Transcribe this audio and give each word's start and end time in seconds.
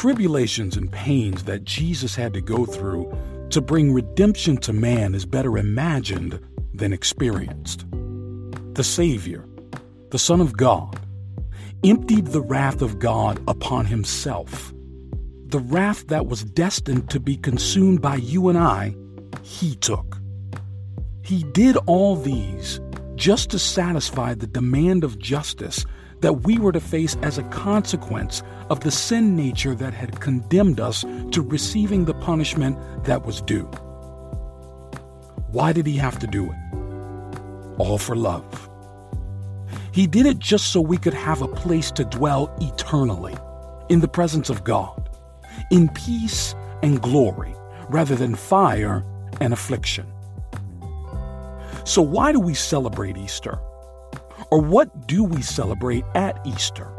Tribulations 0.00 0.78
and 0.78 0.90
pains 0.90 1.44
that 1.44 1.64
Jesus 1.64 2.14
had 2.14 2.32
to 2.32 2.40
go 2.40 2.64
through 2.64 3.14
to 3.50 3.60
bring 3.60 3.92
redemption 3.92 4.56
to 4.56 4.72
man 4.72 5.14
is 5.14 5.26
better 5.26 5.58
imagined 5.58 6.40
than 6.72 6.94
experienced. 6.94 7.84
The 8.72 8.82
Savior, 8.82 9.44
the 10.08 10.18
Son 10.18 10.40
of 10.40 10.56
God, 10.56 10.98
emptied 11.84 12.28
the 12.28 12.40
wrath 12.40 12.80
of 12.80 12.98
God 12.98 13.42
upon 13.46 13.84
himself. 13.84 14.72
The 15.48 15.58
wrath 15.58 16.06
that 16.06 16.28
was 16.28 16.44
destined 16.44 17.10
to 17.10 17.20
be 17.20 17.36
consumed 17.36 18.00
by 18.00 18.16
you 18.16 18.48
and 18.48 18.56
I, 18.56 18.96
he 19.42 19.74
took. 19.76 20.16
He 21.22 21.42
did 21.52 21.76
all 21.84 22.16
these 22.16 22.80
just 23.16 23.50
to 23.50 23.58
satisfy 23.58 24.32
the 24.32 24.46
demand 24.46 25.04
of 25.04 25.18
justice 25.18 25.84
that 26.20 26.44
we 26.44 26.58
were 26.58 26.72
to 26.72 26.80
face 26.80 27.16
as 27.22 27.38
a 27.38 27.42
consequence 27.44 28.42
of 28.68 28.80
the 28.80 28.90
sin 28.90 29.34
nature 29.36 29.74
that 29.74 29.94
had 29.94 30.20
condemned 30.20 30.80
us 30.80 31.04
to 31.32 31.42
receiving 31.42 32.04
the 32.04 32.14
punishment 32.14 32.78
that 33.04 33.24
was 33.24 33.40
due. 33.40 33.68
Why 35.50 35.72
did 35.72 35.86
he 35.86 35.96
have 35.96 36.18
to 36.20 36.26
do 36.26 36.50
it? 36.50 37.78
All 37.78 37.98
for 37.98 38.14
love. 38.14 38.68
He 39.92 40.06
did 40.06 40.26
it 40.26 40.38
just 40.38 40.72
so 40.72 40.80
we 40.80 40.98
could 40.98 41.14
have 41.14 41.42
a 41.42 41.48
place 41.48 41.90
to 41.92 42.04
dwell 42.04 42.54
eternally 42.60 43.36
in 43.88 44.00
the 44.00 44.08
presence 44.08 44.50
of 44.50 44.62
God, 44.62 45.10
in 45.72 45.88
peace 45.88 46.54
and 46.82 47.02
glory, 47.02 47.54
rather 47.88 48.14
than 48.14 48.36
fire 48.36 49.04
and 49.40 49.52
affliction. 49.52 50.06
So, 51.84 52.02
why 52.02 52.30
do 52.30 52.38
we 52.38 52.54
celebrate 52.54 53.16
Easter? 53.16 53.58
Or 54.50 54.60
what 54.60 55.06
do 55.06 55.22
we 55.22 55.42
celebrate 55.42 56.04
at 56.14 56.44
Easter? 56.46 56.90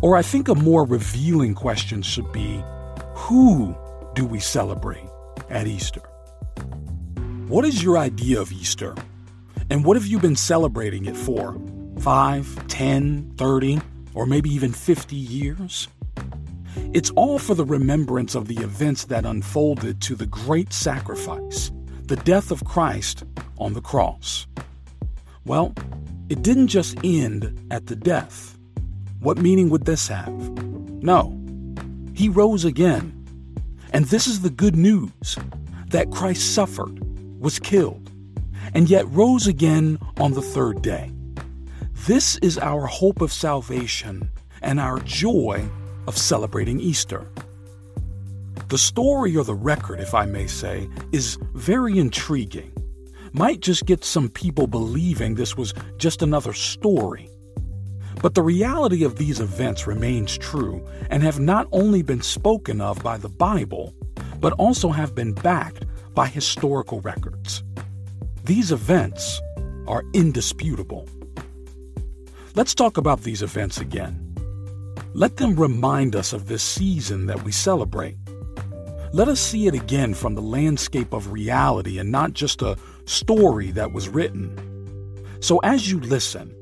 Or 0.00 0.16
I 0.16 0.22
think 0.22 0.48
a 0.48 0.54
more 0.54 0.84
revealing 0.84 1.54
question 1.54 2.02
should 2.02 2.30
be 2.32 2.62
who 3.14 3.76
do 4.14 4.24
we 4.24 4.38
celebrate 4.38 5.08
at 5.50 5.66
Easter? 5.66 6.02
What 7.48 7.64
is 7.64 7.82
your 7.82 7.98
idea 7.98 8.40
of 8.40 8.52
Easter? 8.52 8.94
And 9.70 9.84
what 9.84 9.96
have 9.96 10.06
you 10.06 10.18
been 10.18 10.36
celebrating 10.36 11.06
it 11.06 11.16
for? 11.16 11.60
5, 11.98 12.68
10, 12.68 13.34
30, 13.36 13.80
or 14.14 14.26
maybe 14.26 14.50
even 14.50 14.72
50 14.72 15.16
years? 15.16 15.88
It's 16.92 17.10
all 17.10 17.38
for 17.38 17.54
the 17.54 17.64
remembrance 17.64 18.34
of 18.34 18.46
the 18.46 18.58
events 18.58 19.04
that 19.06 19.24
unfolded 19.24 20.00
to 20.02 20.14
the 20.14 20.26
great 20.26 20.72
sacrifice, 20.72 21.72
the 22.06 22.16
death 22.16 22.50
of 22.50 22.64
Christ 22.64 23.24
on 23.58 23.72
the 23.72 23.80
cross. 23.80 24.46
Well, 25.44 25.74
it 26.28 26.42
didn't 26.42 26.68
just 26.68 26.96
end 27.04 27.66
at 27.70 27.86
the 27.86 27.96
death. 27.96 28.58
What 29.20 29.38
meaning 29.38 29.68
would 29.70 29.84
this 29.84 30.08
have? 30.08 30.32
No. 31.02 31.38
He 32.14 32.28
rose 32.28 32.64
again. 32.64 33.12
And 33.92 34.06
this 34.06 34.26
is 34.26 34.40
the 34.40 34.50
good 34.50 34.74
news 34.74 35.36
that 35.88 36.10
Christ 36.10 36.54
suffered, 36.54 36.98
was 37.40 37.58
killed, 37.58 38.10
and 38.74 38.90
yet 38.90 39.08
rose 39.10 39.46
again 39.46 39.98
on 40.18 40.32
the 40.32 40.42
third 40.42 40.82
day. 40.82 41.12
This 42.06 42.36
is 42.38 42.58
our 42.58 42.86
hope 42.86 43.20
of 43.20 43.32
salvation 43.32 44.28
and 44.62 44.80
our 44.80 44.98
joy 45.00 45.68
of 46.06 46.18
celebrating 46.18 46.80
Easter. 46.80 47.26
The 48.68 48.78
story 48.78 49.36
or 49.36 49.44
the 49.44 49.54
record, 49.54 50.00
if 50.00 50.14
I 50.14 50.24
may 50.26 50.46
say, 50.46 50.88
is 51.12 51.38
very 51.52 51.98
intriguing 51.98 52.73
might 53.34 53.60
just 53.60 53.84
get 53.84 54.04
some 54.04 54.28
people 54.28 54.68
believing 54.68 55.34
this 55.34 55.56
was 55.56 55.74
just 55.98 56.22
another 56.22 56.52
story. 56.52 57.28
But 58.22 58.34
the 58.34 58.42
reality 58.42 59.02
of 59.02 59.16
these 59.16 59.40
events 59.40 59.88
remains 59.88 60.38
true 60.38 60.86
and 61.10 61.22
have 61.24 61.40
not 61.40 61.66
only 61.72 62.02
been 62.02 62.22
spoken 62.22 62.80
of 62.80 63.02
by 63.02 63.18
the 63.18 63.28
Bible, 63.28 63.92
but 64.38 64.52
also 64.52 64.88
have 64.90 65.16
been 65.16 65.32
backed 65.32 65.84
by 66.14 66.28
historical 66.28 67.00
records. 67.00 67.64
These 68.44 68.70
events 68.70 69.42
are 69.88 70.04
indisputable. 70.14 71.08
Let's 72.54 72.74
talk 72.74 72.96
about 72.96 73.22
these 73.22 73.42
events 73.42 73.78
again. 73.78 74.20
Let 75.12 75.38
them 75.38 75.56
remind 75.56 76.14
us 76.14 76.32
of 76.32 76.46
this 76.46 76.62
season 76.62 77.26
that 77.26 77.42
we 77.42 77.50
celebrate. 77.50 78.16
Let 79.12 79.28
us 79.28 79.40
see 79.40 79.66
it 79.66 79.74
again 79.74 80.14
from 80.14 80.36
the 80.36 80.42
landscape 80.42 81.12
of 81.12 81.32
reality 81.32 81.98
and 81.98 82.12
not 82.12 82.32
just 82.32 82.62
a 82.62 82.76
story 83.06 83.70
that 83.72 83.92
was 83.92 84.08
written. 84.08 84.58
So 85.40 85.58
as 85.58 85.90
you 85.90 86.00
listen, 86.00 86.54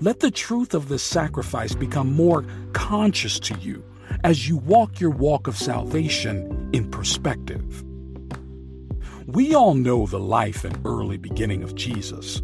let 0.00 0.20
the 0.20 0.30
truth 0.30 0.74
of 0.74 0.88
this 0.88 1.02
sacrifice 1.02 1.74
become 1.74 2.12
more 2.12 2.44
conscious 2.72 3.40
to 3.40 3.54
you 3.58 3.84
as 4.24 4.48
you 4.48 4.56
walk 4.56 5.00
your 5.00 5.10
walk 5.10 5.46
of 5.46 5.56
salvation 5.56 6.70
in 6.72 6.90
perspective. 6.90 7.84
We 9.26 9.54
all 9.54 9.74
know 9.74 10.06
the 10.06 10.20
life 10.20 10.64
and 10.64 10.78
early 10.86 11.18
beginning 11.18 11.62
of 11.62 11.74
Jesus, 11.74 12.40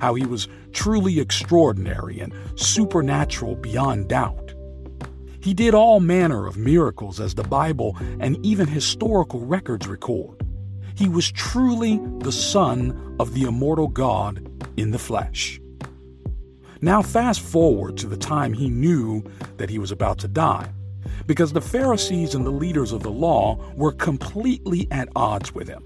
how 0.00 0.14
he 0.14 0.24
was 0.24 0.48
truly 0.72 1.18
extraordinary 1.18 2.20
and 2.20 2.32
supernatural 2.54 3.56
beyond 3.56 4.08
doubt. 4.08 4.54
He 5.40 5.54
did 5.54 5.74
all 5.74 6.00
manner 6.00 6.46
of 6.46 6.56
miracles 6.56 7.20
as 7.20 7.34
the 7.34 7.42
Bible 7.42 7.96
and 8.20 8.44
even 8.44 8.66
historical 8.66 9.40
records 9.40 9.86
record. 9.86 10.47
He 10.98 11.08
was 11.08 11.30
truly 11.30 12.00
the 12.18 12.32
Son 12.32 13.14
of 13.20 13.32
the 13.32 13.44
immortal 13.44 13.86
God 13.86 14.50
in 14.76 14.90
the 14.90 14.98
flesh. 14.98 15.60
Now, 16.80 17.02
fast 17.02 17.40
forward 17.40 17.96
to 17.98 18.08
the 18.08 18.16
time 18.16 18.52
he 18.52 18.68
knew 18.68 19.22
that 19.58 19.70
he 19.70 19.78
was 19.78 19.92
about 19.92 20.18
to 20.18 20.28
die, 20.28 20.68
because 21.24 21.52
the 21.52 21.60
Pharisees 21.60 22.34
and 22.34 22.44
the 22.44 22.50
leaders 22.50 22.90
of 22.90 23.04
the 23.04 23.12
law 23.12 23.64
were 23.76 23.92
completely 23.92 24.88
at 24.90 25.08
odds 25.14 25.54
with 25.54 25.68
him. 25.68 25.84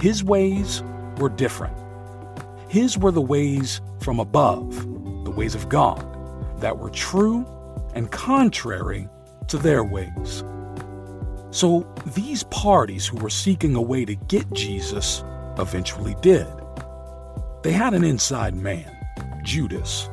His 0.00 0.24
ways 0.24 0.82
were 1.18 1.28
different. 1.28 1.76
His 2.66 2.98
were 2.98 3.12
the 3.12 3.20
ways 3.20 3.80
from 4.00 4.18
above, 4.18 4.74
the 5.24 5.30
ways 5.30 5.54
of 5.54 5.68
God, 5.68 6.04
that 6.60 6.80
were 6.80 6.90
true 6.90 7.46
and 7.94 8.10
contrary 8.10 9.08
to 9.46 9.58
their 9.58 9.84
ways. 9.84 10.42
So 11.54 11.86
these 12.04 12.42
parties 12.42 13.06
who 13.06 13.16
were 13.18 13.30
seeking 13.30 13.76
a 13.76 13.80
way 13.80 14.04
to 14.06 14.16
get 14.16 14.52
Jesus 14.52 15.22
eventually 15.56 16.16
did. 16.20 16.48
They 17.62 17.70
had 17.70 17.94
an 17.94 18.02
inside 18.02 18.56
man, 18.56 18.90
Judas, 19.44 20.08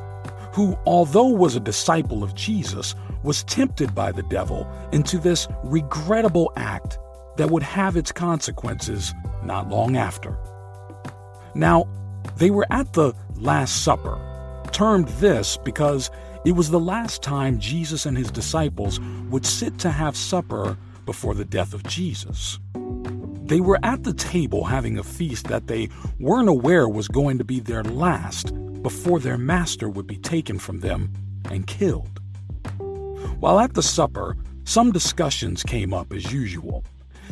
who, 0.52 0.78
although 0.86 1.26
was 1.26 1.56
a 1.56 1.60
disciple 1.60 2.22
of 2.22 2.36
Jesus, 2.36 2.94
was 3.24 3.42
tempted 3.42 3.92
by 3.92 4.12
the 4.12 4.22
devil 4.22 4.70
into 4.92 5.18
this 5.18 5.48
regrettable 5.64 6.52
act 6.54 7.00
that 7.38 7.50
would 7.50 7.64
have 7.64 7.96
its 7.96 8.12
consequences 8.12 9.12
not 9.42 9.68
long 9.68 9.96
after. 9.96 10.38
Now, 11.56 11.88
they 12.36 12.50
were 12.50 12.68
at 12.70 12.92
the 12.92 13.14
Last 13.34 13.82
Supper, 13.82 14.16
termed 14.70 15.08
this 15.08 15.56
because 15.56 16.08
it 16.44 16.52
was 16.52 16.70
the 16.70 16.78
last 16.78 17.20
time 17.20 17.58
Jesus 17.58 18.06
and 18.06 18.16
his 18.16 18.30
disciples 18.30 19.00
would 19.28 19.44
sit 19.44 19.80
to 19.80 19.90
have 19.90 20.16
supper 20.16 20.78
before 21.04 21.34
the 21.34 21.44
death 21.44 21.74
of 21.74 21.84
Jesus. 21.84 22.58
They 23.44 23.60
were 23.60 23.78
at 23.82 24.04
the 24.04 24.14
table 24.14 24.64
having 24.64 24.98
a 24.98 25.02
feast 25.02 25.48
that 25.48 25.66
they 25.66 25.88
weren't 26.18 26.48
aware 26.48 26.88
was 26.88 27.08
going 27.08 27.38
to 27.38 27.44
be 27.44 27.60
their 27.60 27.84
last 27.84 28.52
before 28.82 29.20
their 29.20 29.38
master 29.38 29.88
would 29.88 30.06
be 30.06 30.16
taken 30.16 30.58
from 30.58 30.80
them 30.80 31.12
and 31.50 31.66
killed. 31.66 32.20
While 33.40 33.58
at 33.58 33.74
the 33.74 33.82
supper, 33.82 34.36
some 34.64 34.92
discussions 34.92 35.62
came 35.62 35.92
up 35.92 36.12
as 36.12 36.32
usual. 36.32 36.84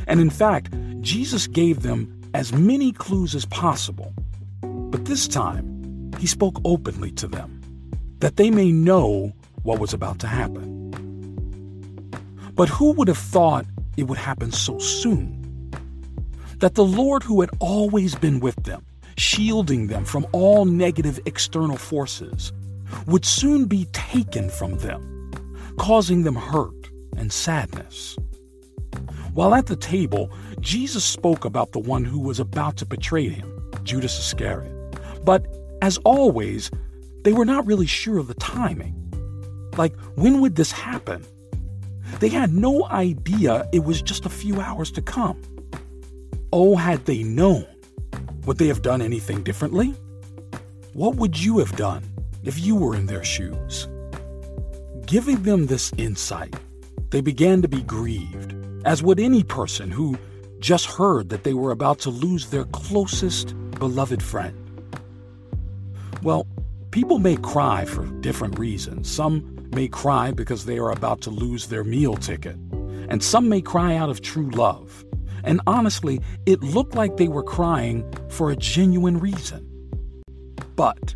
And 0.06 0.20
in 0.20 0.30
fact, 0.30 0.74
Jesus 1.00 1.46
gave 1.46 1.82
them 1.82 2.20
as 2.34 2.52
many 2.52 2.92
clues 2.92 3.34
as 3.34 3.46
possible. 3.46 4.12
But 4.62 5.04
this 5.04 5.28
time, 5.28 6.12
he 6.18 6.26
spoke 6.26 6.60
openly 6.64 7.12
to 7.12 7.28
them, 7.28 7.60
that 8.18 8.36
they 8.36 8.50
may 8.50 8.72
know 8.72 9.32
what 9.62 9.78
was 9.78 9.94
about 9.94 10.18
to 10.20 10.26
happen. 10.26 10.79
But 12.60 12.68
who 12.68 12.92
would 12.92 13.08
have 13.08 13.16
thought 13.16 13.64
it 13.96 14.02
would 14.02 14.18
happen 14.18 14.52
so 14.52 14.78
soon? 14.78 15.72
That 16.58 16.74
the 16.74 16.84
Lord, 16.84 17.22
who 17.22 17.40
had 17.40 17.48
always 17.58 18.14
been 18.14 18.38
with 18.38 18.64
them, 18.64 18.84
shielding 19.16 19.86
them 19.86 20.04
from 20.04 20.26
all 20.32 20.66
negative 20.66 21.18
external 21.24 21.78
forces, 21.78 22.52
would 23.06 23.24
soon 23.24 23.64
be 23.64 23.86
taken 23.92 24.50
from 24.50 24.76
them, 24.76 25.30
causing 25.78 26.24
them 26.24 26.34
hurt 26.34 26.90
and 27.16 27.32
sadness. 27.32 28.18
While 29.32 29.54
at 29.54 29.68
the 29.68 29.74
table, 29.74 30.30
Jesus 30.60 31.02
spoke 31.02 31.46
about 31.46 31.72
the 31.72 31.78
one 31.78 32.04
who 32.04 32.20
was 32.20 32.38
about 32.38 32.76
to 32.76 32.84
betray 32.84 33.30
him, 33.30 33.72
Judas 33.84 34.18
Iscariot. 34.18 34.76
But 35.24 35.46
as 35.80 35.96
always, 36.04 36.70
they 37.24 37.32
were 37.32 37.46
not 37.46 37.64
really 37.64 37.86
sure 37.86 38.18
of 38.18 38.28
the 38.28 38.34
timing. 38.34 38.94
Like, 39.78 39.98
when 40.16 40.42
would 40.42 40.56
this 40.56 40.72
happen? 40.72 41.24
They 42.20 42.28
had 42.28 42.52
no 42.52 42.86
idea 42.88 43.66
it 43.72 43.84
was 43.84 44.02
just 44.02 44.26
a 44.26 44.28
few 44.28 44.60
hours 44.60 44.90
to 44.92 45.00
come. 45.00 45.40
Oh, 46.52 46.76
had 46.76 47.06
they 47.06 47.22
known, 47.22 47.66
would 48.44 48.58
they 48.58 48.66
have 48.66 48.82
done 48.82 49.00
anything 49.00 49.42
differently? 49.42 49.94
What 50.92 51.16
would 51.16 51.42
you 51.42 51.58
have 51.60 51.74
done 51.76 52.02
if 52.44 52.58
you 52.60 52.76
were 52.76 52.94
in 52.94 53.06
their 53.06 53.24
shoes? 53.24 53.88
Giving 55.06 55.42
them 55.44 55.64
this 55.64 55.92
insight, 55.96 56.54
they 57.08 57.22
began 57.22 57.62
to 57.62 57.68
be 57.68 57.80
grieved, 57.82 58.54
as 58.84 59.02
would 59.02 59.18
any 59.18 59.42
person 59.42 59.90
who 59.90 60.18
just 60.58 60.84
heard 60.84 61.30
that 61.30 61.42
they 61.42 61.54
were 61.54 61.70
about 61.70 62.00
to 62.00 62.10
lose 62.10 62.50
their 62.50 62.64
closest 62.64 63.54
beloved 63.78 64.22
friend. 64.22 64.54
Well, 66.22 66.46
people 66.90 67.18
may 67.18 67.36
cry 67.36 67.86
for 67.86 68.04
different 68.20 68.58
reasons. 68.58 69.10
Some 69.10 69.59
may 69.74 69.88
cry 69.88 70.30
because 70.30 70.64
they 70.64 70.78
are 70.78 70.90
about 70.90 71.20
to 71.22 71.30
lose 71.30 71.66
their 71.66 71.84
meal 71.84 72.14
ticket, 72.14 72.56
and 73.08 73.22
some 73.22 73.48
may 73.48 73.60
cry 73.60 73.96
out 73.96 74.10
of 74.10 74.20
true 74.20 74.50
love. 74.50 75.04
And 75.44 75.60
honestly, 75.66 76.20
it 76.46 76.62
looked 76.62 76.94
like 76.94 77.16
they 77.16 77.28
were 77.28 77.42
crying 77.42 78.04
for 78.28 78.50
a 78.50 78.56
genuine 78.56 79.18
reason. 79.18 79.66
But 80.76 81.14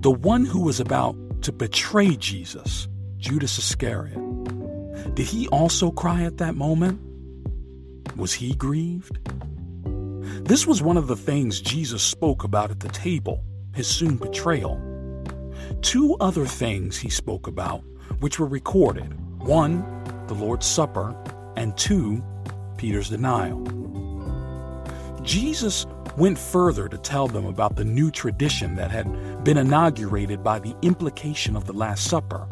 the 0.00 0.10
one 0.10 0.44
who 0.44 0.62
was 0.62 0.80
about 0.80 1.16
to 1.42 1.52
betray 1.52 2.16
Jesus, 2.16 2.88
Judas 3.18 3.58
Iscariot, 3.58 4.18
did 5.14 5.26
he 5.26 5.48
also 5.48 5.90
cry 5.90 6.22
at 6.22 6.38
that 6.38 6.54
moment? 6.54 7.00
Was 8.16 8.32
he 8.32 8.54
grieved? 8.54 9.18
This 10.44 10.66
was 10.66 10.82
one 10.82 10.96
of 10.96 11.06
the 11.06 11.16
things 11.16 11.60
Jesus 11.60 12.02
spoke 12.02 12.44
about 12.44 12.70
at 12.70 12.80
the 12.80 12.88
table, 12.88 13.44
his 13.74 13.86
soon 13.86 14.16
betrayal. 14.16 14.80
Two 15.82 16.16
other 16.20 16.46
things 16.46 16.98
he 16.98 17.10
spoke 17.10 17.46
about, 17.46 17.82
which 18.20 18.38
were 18.38 18.46
recorded 18.46 19.14
one, 19.40 19.84
the 20.26 20.34
Lord's 20.34 20.66
Supper, 20.66 21.16
and 21.56 21.76
two, 21.76 22.22
Peter's 22.76 23.08
denial. 23.08 23.64
Jesus 25.22 25.86
went 26.16 26.38
further 26.38 26.88
to 26.88 26.98
tell 26.98 27.28
them 27.28 27.46
about 27.46 27.76
the 27.76 27.84
new 27.84 28.10
tradition 28.10 28.74
that 28.74 28.90
had 28.90 29.44
been 29.44 29.56
inaugurated 29.56 30.42
by 30.42 30.58
the 30.58 30.74
implication 30.82 31.56
of 31.56 31.66
the 31.66 31.72
Last 31.72 32.04
Supper. 32.04 32.46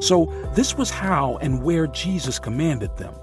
So, 0.00 0.26
this 0.54 0.76
was 0.76 0.90
how 0.90 1.38
and 1.38 1.62
where 1.62 1.86
Jesus 1.86 2.38
commanded 2.38 2.96
them, 2.96 3.14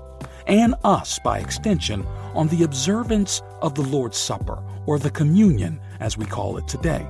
and 0.48 0.76
us 0.84 1.20
by 1.24 1.40
extension, 1.40 2.06
on 2.34 2.48
the 2.48 2.64
observance 2.64 3.42
of 3.62 3.76
the 3.76 3.82
Lord's 3.82 4.18
Supper, 4.18 4.62
or 4.86 4.98
the 4.98 5.12
communion 5.12 5.80
as 6.00 6.18
we 6.18 6.26
call 6.26 6.58
it 6.58 6.68
today. 6.68 7.06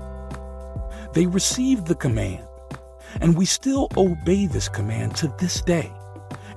They 1.14 1.28
received 1.28 1.88
the 1.88 1.96
command, 1.96 2.48
and 3.22 3.38
we 3.38 3.46
still 3.46 3.88
obey 3.96 4.48
this 4.48 4.68
command 4.68 5.16
to 5.18 5.34
this 5.40 5.62
day 5.62 5.92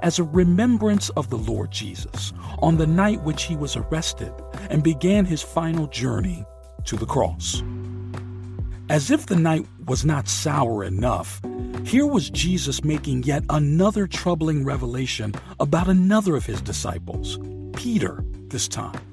as 0.00 0.18
a 0.18 0.24
remembrance 0.24 1.10
of 1.10 1.28
the 1.30 1.38
Lord 1.38 1.70
Jesus 1.70 2.32
on 2.60 2.76
the 2.76 2.86
night 2.86 3.22
which 3.22 3.44
he 3.44 3.56
was 3.56 3.76
arrested 3.76 4.32
and 4.70 4.82
began 4.82 5.24
his 5.24 5.42
final 5.42 5.86
journey 5.88 6.44
to 6.84 6.96
the 6.96 7.06
cross. 7.06 7.62
As 8.88 9.10
if 9.10 9.26
the 9.26 9.36
night 9.36 9.66
was 9.86 10.04
not 10.04 10.28
sour 10.28 10.84
enough, 10.84 11.40
here 11.84 12.06
was 12.06 12.30
Jesus 12.30 12.84
making 12.84 13.24
yet 13.24 13.44
another 13.50 14.06
troubling 14.06 14.64
revelation 14.64 15.34
about 15.60 15.88
another 15.88 16.36
of 16.36 16.46
his 16.46 16.62
disciples, 16.62 17.38
Peter, 17.74 18.24
this 18.48 18.68
time. 18.68 19.05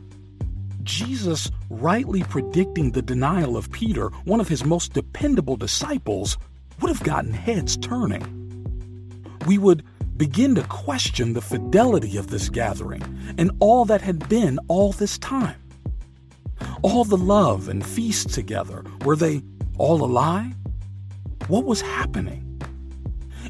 Jesus 0.83 1.51
rightly 1.69 2.23
predicting 2.23 2.91
the 2.91 3.01
denial 3.01 3.57
of 3.57 3.71
Peter, 3.71 4.09
one 4.25 4.39
of 4.39 4.47
his 4.47 4.65
most 4.65 4.93
dependable 4.93 5.55
disciples, 5.55 6.37
would 6.81 6.89
have 6.89 7.03
gotten 7.03 7.33
heads 7.33 7.77
turning. 7.77 8.23
We 9.45 9.57
would 9.57 9.83
begin 10.17 10.55
to 10.55 10.63
question 10.63 11.33
the 11.33 11.41
fidelity 11.41 12.17
of 12.17 12.27
this 12.27 12.49
gathering 12.49 13.03
and 13.37 13.51
all 13.59 13.85
that 13.85 14.01
had 14.01 14.29
been 14.29 14.59
all 14.67 14.91
this 14.91 15.17
time. 15.17 15.55
All 16.81 17.03
the 17.03 17.17
love 17.17 17.67
and 17.67 17.85
feasts 17.85 18.33
together, 18.33 18.83
were 19.03 19.15
they 19.15 19.41
all 19.77 20.03
a 20.03 20.05
lie? 20.05 20.53
What 21.47 21.65
was 21.65 21.81
happening? 21.81 22.39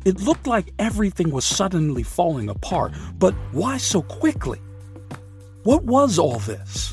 It 0.06 0.21
looked 0.21 0.47
like 0.47 0.74
everything 0.79 1.31
was 1.31 1.45
suddenly 1.45 2.03
falling 2.03 2.50
apart, 2.50 2.94
but 3.18 3.33
why 3.51 3.77
so 3.77 4.01
quickly? 4.01 4.59
What 5.63 5.83
was 5.83 6.19
all 6.19 6.39
this? 6.39 6.93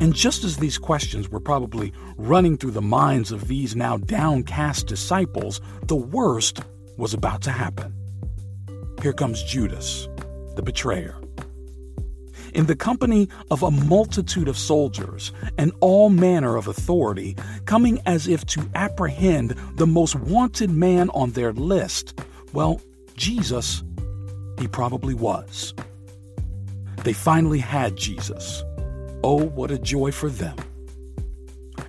And 0.00 0.14
just 0.14 0.44
as 0.44 0.56
these 0.56 0.78
questions 0.78 1.28
were 1.28 1.40
probably 1.40 1.92
running 2.16 2.56
through 2.56 2.70
the 2.70 2.80
minds 2.80 3.30
of 3.30 3.48
these 3.48 3.76
now 3.76 3.98
downcast 3.98 4.86
disciples, 4.86 5.60
the 5.86 5.96
worst 5.96 6.60
was 6.96 7.12
about 7.12 7.42
to 7.42 7.50
happen. 7.50 7.94
Here 9.02 9.12
comes 9.12 9.42
Judas, 9.42 10.08
the 10.56 10.62
betrayer. 10.62 11.16
In 12.54 12.66
the 12.66 12.74
company 12.74 13.28
of 13.50 13.62
a 13.62 13.70
multitude 13.70 14.48
of 14.48 14.56
soldiers 14.58 15.32
and 15.58 15.70
all 15.80 16.08
manner 16.08 16.56
of 16.56 16.66
authority, 16.66 17.36
coming 17.66 18.00
as 18.06 18.26
if 18.26 18.44
to 18.46 18.68
apprehend 18.74 19.50
the 19.74 19.86
most 19.86 20.16
wanted 20.16 20.70
man 20.70 21.10
on 21.10 21.32
their 21.32 21.52
list, 21.52 22.18
well, 22.54 22.80
Jesus, 23.16 23.84
he 24.58 24.66
probably 24.66 25.14
was. 25.14 25.74
They 27.04 27.12
finally 27.12 27.60
had 27.60 27.96
Jesus. 27.96 28.64
Oh, 29.22 29.44
what 29.44 29.70
a 29.70 29.78
joy 29.78 30.12
for 30.12 30.30
them! 30.30 30.56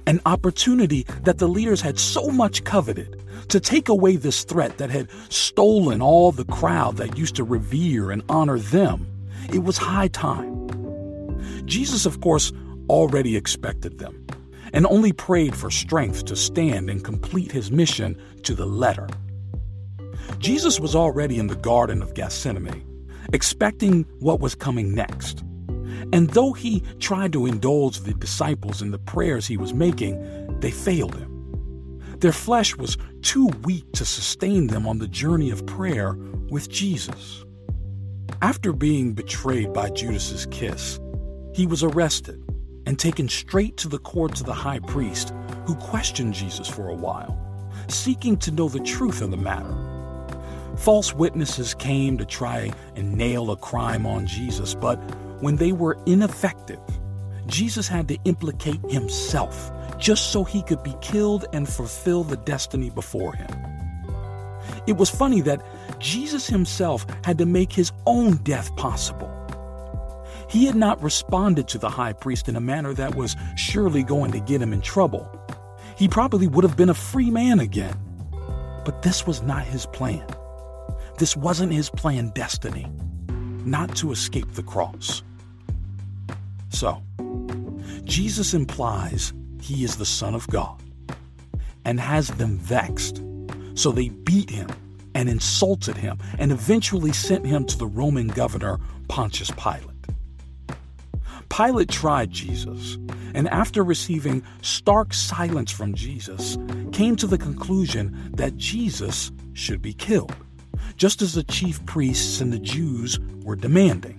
An 0.06 0.20
opportunity 0.26 1.06
that 1.24 1.38
the 1.38 1.48
leaders 1.48 1.82
had 1.82 2.00
so 2.00 2.28
much 2.28 2.64
coveted 2.64 3.22
to 3.50 3.60
take 3.60 3.90
away 3.90 4.16
this 4.16 4.44
threat 4.44 4.78
that 4.78 4.90
had 4.90 5.10
stolen 5.30 6.02
all 6.02 6.32
the 6.32 6.46
crowd 6.46 6.98
that 6.98 7.18
used 7.18 7.36
to 7.36 7.44
revere 7.44 8.12
and 8.12 8.24
honor 8.30 8.60
them, 8.60 9.08
it 9.54 9.64
was 9.64 9.78
high 9.78 10.08
time. 10.10 10.52
Jesus, 11.66 12.06
of 12.06 12.22
course, 12.22 12.52
already 12.90 13.38
expected 13.38 14.00
them 14.00 14.26
and 14.74 14.86
only 14.88 15.12
prayed 15.12 15.56
for 15.56 15.70
strength 15.70 16.26
to 16.26 16.36
stand 16.36 16.90
and 16.90 17.04
complete 17.04 17.52
his 17.52 17.72
mission 17.72 18.20
to 18.44 18.56
the 18.56 18.66
letter. 18.66 19.08
Jesus 20.40 20.80
was 20.80 20.96
already 20.96 21.40
in 21.40 21.48
the 21.48 21.56
Garden 21.56 22.02
of 22.02 22.14
Gethsemane, 22.14 22.84
expecting 23.34 24.04
what 24.20 24.40
was 24.40 24.56
coming 24.56 24.96
next. 24.96 25.44
And 26.14 26.30
though 26.30 26.54
he 26.54 26.82
tried 27.00 27.34
to 27.34 27.46
indulge 27.46 28.00
the 28.00 28.14
disciples 28.14 28.82
in 28.82 28.92
the 28.92 29.00
prayers 29.00 29.48
he 29.48 29.58
was 29.58 29.74
making, 29.74 30.60
they 30.60 30.72
failed 30.72 31.16
him. 31.16 31.30
Their 32.20 32.32
flesh 32.32 32.76
was 32.76 32.98
too 33.22 33.48
weak 33.64 33.92
to 33.94 34.06
sustain 34.06 34.68
them 34.68 34.88
on 34.88 35.00
the 35.00 35.08
journey 35.08 35.50
of 35.50 35.66
prayer 35.66 36.14
with 36.50 36.70
Jesus. 36.70 37.44
After 38.42 38.74
being 38.74 39.14
betrayed 39.14 39.74
by 39.74 39.90
Judas's 39.90 40.46
kiss, 40.48 41.00
he 41.54 41.66
was 41.66 41.84
arrested 41.84 42.44
and 42.86 42.98
taken 42.98 43.28
straight 43.30 43.78
to 43.78 43.88
the 43.88 44.00
courts 44.00 44.40
of 44.40 44.46
the 44.48 44.54
high 44.54 44.80
priest, 44.80 45.34
who 45.66 45.76
questioned 45.76 46.34
Jesus 46.34 46.68
for 46.68 46.90
a 46.90 46.96
while, 46.96 47.38
seeking 47.88 48.38
to 48.38 48.52
know 48.52 48.70
the 48.70 48.80
truth 48.80 49.22
of 49.22 49.32
the 49.32 49.38
matter. 49.38 49.76
False 50.78 51.14
witnesses 51.14 51.74
came 51.74 52.18
to 52.18 52.26
try 52.26 52.72
and 52.96 53.14
nail 53.14 53.52
a 53.52 53.58
crime 53.58 54.06
on 54.06 54.26
Jesus, 54.26 54.74
but 54.74 55.00
when 55.42 55.58
they 55.58 55.72
were 55.72 55.98
ineffective, 56.06 56.80
Jesus 57.48 57.88
had 57.88 58.08
to 58.08 58.18
implicate 58.26 58.80
himself 58.90 59.72
just 59.98 60.32
so 60.32 60.44
he 60.44 60.64
could 60.64 60.82
be 60.84 60.96
killed 61.02 61.46
and 61.54 61.68
fulfill 61.68 62.24
the 62.24 62.38
destiny 62.38 62.90
before 62.90 63.36
him. 63.36 63.50
It 64.88 64.98
was 64.98 65.10
funny 65.10 65.42
that 65.42 65.64
Jesus 66.00 66.48
himself 66.48 67.06
had 67.24 67.38
to 67.38 67.46
make 67.46 67.74
his 67.74 67.92
own 68.06 68.38
death 68.38 68.76
possible. 68.76 69.30
He 70.50 70.66
had 70.66 70.76
not 70.76 71.02
responded 71.02 71.68
to 71.70 71.78
the 71.78 71.90
high 71.90 72.14
priest 72.14 72.50
in 72.50 72.56
a 72.56 72.62
manner 72.62 72.94
that 72.94 73.16
was 73.16 73.36
surely 73.56 74.04
going 74.04 74.32
to 74.32 74.40
get 74.40 74.62
him 74.62 74.74
in 74.74 74.82
trouble. 74.82 75.30
He 75.98 76.08
probably 76.08 76.48
would 76.48 76.64
have 76.64 76.76
been 76.76 76.90
a 76.90 76.96
free 76.96 77.30
man 77.30 77.60
again. 77.60 77.98
But 78.84 79.04
this 79.04 79.28
was 79.28 79.44
not 79.44 79.66
his 79.66 79.86
plan. 79.86 80.26
This 81.18 81.38
wasn't 81.38 81.72
his 81.72 81.90
planned 81.90 82.34
destiny, 82.34 82.88
not 83.64 83.96
to 83.98 84.12
escape 84.12 84.52
the 84.54 84.64
cross. 84.64 85.22
So, 86.72 87.02
Jesus 88.04 88.54
implies 88.54 89.34
he 89.62 89.84
is 89.84 89.98
the 89.98 90.06
Son 90.06 90.34
of 90.34 90.48
God 90.48 90.82
and 91.86 92.00
has 92.00 92.30
them 92.30 92.58
vexed. 92.58 93.22
So 93.76 93.92
they 93.92 94.10
beat 94.10 94.50
him 94.50 94.70
and 95.14 95.30
insulted 95.30 95.98
him 95.98 96.18
and 96.40 96.52
eventually 96.52 97.12
sent 97.12 97.46
him 97.46 97.66
to 97.66 97.78
the 97.78 97.88
Roman 97.88 98.28
governor 98.28 98.80
Pontius 99.08 99.52
Pilate. 99.52 99.88
Pilate 101.50 101.90
tried 101.90 102.32
Jesus, 102.32 102.98
and 103.34 103.50
after 103.50 103.84
receiving 103.84 104.42
stark 104.62 105.14
silence 105.14 105.70
from 105.70 105.94
Jesus, 105.94 106.58
came 106.94 107.18
to 107.18 107.28
the 107.28 107.38
conclusion 107.38 108.32
that 108.36 108.56
Jesus 108.56 109.32
should 109.52 109.82
be 109.82 109.94
killed, 109.94 110.34
just 110.96 111.22
as 111.22 111.34
the 111.34 111.44
chief 111.44 111.86
priests 111.86 112.40
and 112.40 112.54
the 112.54 112.60
Jews 112.60 113.20
were 113.44 113.58
demanding. 113.58 114.18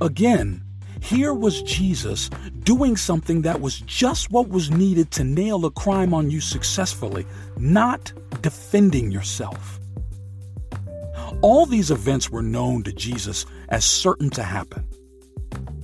Again, 0.00 0.63
here 1.04 1.34
was 1.34 1.60
Jesus 1.60 2.30
doing 2.62 2.96
something 2.96 3.42
that 3.42 3.60
was 3.60 3.80
just 3.80 4.30
what 4.30 4.48
was 4.48 4.70
needed 4.70 5.10
to 5.10 5.22
nail 5.22 5.66
a 5.66 5.70
crime 5.70 6.14
on 6.14 6.30
you 6.30 6.40
successfully, 6.40 7.26
not 7.58 8.10
defending 8.40 9.10
yourself. 9.10 9.78
All 11.42 11.66
these 11.66 11.90
events 11.90 12.30
were 12.30 12.40
known 12.40 12.84
to 12.84 12.92
Jesus 12.92 13.44
as 13.68 13.84
certain 13.84 14.30
to 14.30 14.42
happen. 14.42 14.88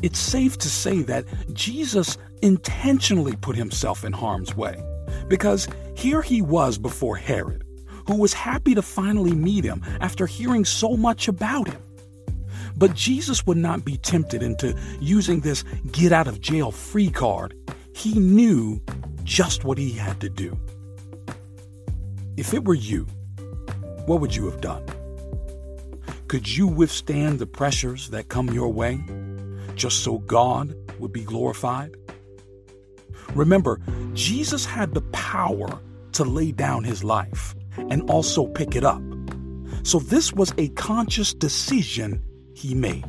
It's 0.01 0.19
safe 0.19 0.57
to 0.57 0.71
say 0.71 1.03
that 1.03 1.27
Jesus 1.53 2.17
intentionally 2.41 3.37
put 3.37 3.57
himself 3.57 4.05
in 4.05 4.15
harm's 4.15 4.57
way 4.57 4.83
because 5.29 5.69
here 5.95 6.23
he 6.23 6.41
was 6.41 6.79
before 6.79 7.17
Herod, 7.17 7.63
who 8.07 8.17
was 8.17 8.33
happy 8.33 8.75
to 8.75 8.81
finally 8.81 9.33
meet 9.33 9.65
him 9.65 9.83
after 10.01 10.27
hearing 10.27 10.65
so 10.65 10.97
much 10.97 11.29
about 11.29 11.69
him. 11.69 11.83
But 12.81 12.95
Jesus 12.95 13.47
would 13.47 13.59
not 13.59 13.85
be 13.85 13.99
tempted 13.99 14.43
into 14.43 14.75
using 15.01 15.41
this 15.41 15.65
get 15.93 16.13
out 16.13 16.27
of 16.27 16.41
jail 16.41 16.71
free 16.71 17.11
card. 17.11 17.55
He 17.95 18.19
knew 18.19 18.81
just 19.23 19.65
what 19.65 19.77
he 19.77 19.93
had 19.93 20.19
to 20.23 20.31
do. 20.31 20.59
If 22.39 22.55
it 22.55 22.65
were 22.65 22.73
you, 22.73 23.05
what 24.07 24.23
would 24.23 24.35
you 24.35 24.47
have 24.47 24.63
done? 24.63 24.83
Could 26.29 26.49
you 26.49 26.67
withstand 26.67 27.39
the 27.39 27.47
pressures 27.47 28.09
that 28.11 28.31
come 28.31 28.49
your 28.49 28.73
way 28.73 29.05
just 29.75 30.03
so 30.03 30.21
God 30.21 30.75
would 30.99 31.13
be 31.13 31.23
glorified? 31.23 31.95
Remember, 33.35 33.79
Jesus 34.15 34.65
had 34.65 34.95
the 34.95 35.03
power 35.13 35.79
to 36.13 36.25
lay 36.25 36.51
down 36.51 36.85
his 36.85 37.05
life 37.05 37.55
and 37.77 38.09
also 38.11 38.47
pick 38.47 38.75
it 38.75 38.85
up. 38.85 39.03
So 39.83 39.99
this 39.99 40.33
was 40.33 40.55
a 40.57 40.69
conscious 40.71 41.35
decision 41.35 42.25
he 42.61 42.75
made. 42.75 43.05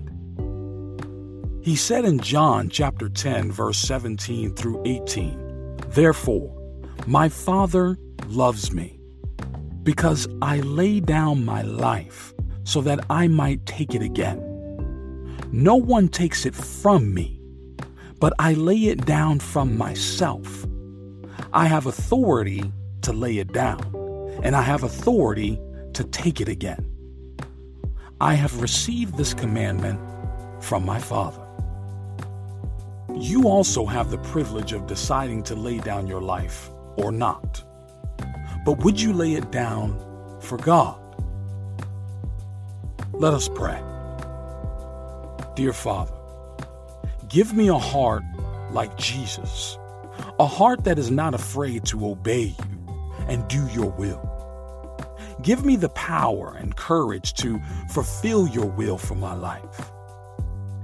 He 1.62 1.76
said 1.76 2.06
in 2.06 2.20
John 2.20 2.70
chapter 2.70 3.10
10 3.10 3.52
verse 3.52 3.78
17 3.78 4.56
through 4.56 4.82
18, 4.86 5.78
Therefore, 5.90 6.58
my 7.06 7.28
Father 7.28 7.98
loves 8.28 8.72
me 8.72 9.00
because 9.84 10.28
I 10.42 10.62
lay 10.62 11.02
down 11.02 11.44
my 11.44 11.64
life 11.64 12.34
so 12.64 12.82
that 12.82 13.04
I 13.10 13.28
might 13.28 13.66
take 13.66 13.94
it 13.94 14.02
again. 14.02 14.40
No 15.52 15.76
one 15.76 16.08
takes 16.08 16.46
it 16.46 16.56
from 16.56 17.14
me, 17.14 17.42
but 18.20 18.34
I 18.40 18.54
lay 18.54 18.86
it 18.86 19.06
down 19.06 19.40
from 19.40 19.78
myself. 19.78 20.66
I 21.52 21.66
have 21.66 21.88
authority 21.88 22.72
to 23.02 23.12
lay 23.12 23.40
it 23.40 23.52
down, 23.52 23.82
and 24.44 24.56
I 24.56 24.62
have 24.62 24.84
authority 24.84 25.60
to 25.94 26.04
take 26.06 26.40
it 26.40 26.48
again. 26.48 26.91
I 28.22 28.36
have 28.36 28.62
received 28.62 29.18
this 29.18 29.34
commandment 29.34 30.00
from 30.64 30.86
my 30.86 31.00
Father. 31.00 31.42
You 33.16 33.48
also 33.48 33.84
have 33.84 34.12
the 34.12 34.20
privilege 34.20 34.74
of 34.74 34.86
deciding 34.86 35.42
to 35.46 35.56
lay 35.56 35.80
down 35.80 36.06
your 36.06 36.22
life 36.22 36.70
or 36.98 37.12
not. 37.12 37.64
But 38.64 38.84
would 38.84 39.02
you 39.02 39.12
lay 39.12 39.34
it 39.34 39.52
down 39.52 40.00
for 40.40 40.60
God? 40.60 41.00
Let 43.12 43.34
us 43.34 43.50
pray. 43.50 43.82
Dear 45.56 45.74
Father, 45.74 46.14
give 47.28 47.56
me 47.56 47.70
a 47.70 47.80
heart 47.80 48.22
like 48.70 48.96
Jesus, 49.00 49.80
a 50.38 50.46
heart 50.46 50.84
that 50.84 51.00
is 51.00 51.10
not 51.10 51.34
afraid 51.34 51.86
to 51.86 52.06
obey 52.06 52.56
you 52.56 52.98
and 53.28 53.48
do 53.48 53.68
your 53.70 53.90
will. 53.90 54.31
Give 55.42 55.66
me 55.66 55.76
the 55.76 55.90
power 55.90 56.56
and 56.60 56.76
courage 56.76 57.34
to 57.36 57.60
fulfill 57.90 58.48
your 58.48 58.68
will 58.68 58.98
for 58.98 59.16
my 59.16 59.34
life. 59.34 59.92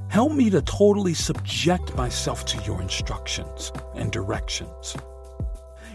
Help 0.09 0.31
me 0.31 0.49
to 0.49 0.61
totally 0.63 1.13
subject 1.13 1.95
myself 1.95 2.43
to 2.45 2.63
your 2.63 2.81
instructions 2.81 3.71
and 3.93 4.11
directions. 4.11 4.95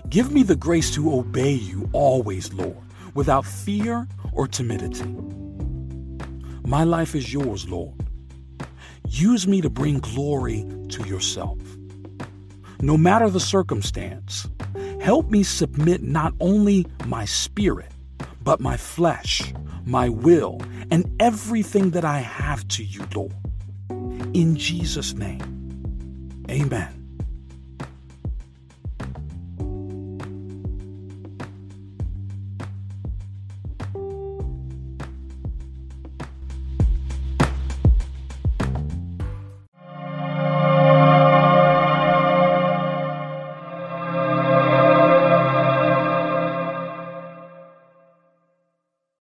Give 0.08 0.30
me 0.30 0.44
the 0.44 0.54
grace 0.54 0.94
to 0.94 1.12
obey 1.12 1.52
you 1.52 1.88
always, 1.92 2.52
Lord, 2.52 2.76
without 3.14 3.44
fear 3.44 4.06
or 4.32 4.46
timidity. 4.46 5.12
My 6.64 6.84
life 6.84 7.16
is 7.16 7.32
yours, 7.32 7.68
Lord. 7.68 7.94
Use 9.08 9.48
me 9.48 9.60
to 9.60 9.70
bring 9.70 9.98
glory 9.98 10.64
to 10.90 11.04
yourself. 11.08 11.58
No 12.80 12.96
matter 12.96 13.28
the 13.28 13.40
circumstance, 13.40 14.48
help 15.00 15.30
me 15.30 15.42
submit 15.42 16.02
not 16.02 16.34
only 16.38 16.86
my 17.06 17.24
spirit, 17.24 17.91
but 18.44 18.60
my 18.60 18.76
flesh, 18.76 19.52
my 19.84 20.08
will, 20.08 20.60
and 20.90 21.10
everything 21.20 21.90
that 21.90 22.04
I 22.04 22.18
have 22.18 22.66
to 22.68 22.84
you, 22.84 23.06
Lord. 23.14 23.34
In 24.34 24.56
Jesus' 24.56 25.14
name, 25.14 26.44
amen. 26.50 27.01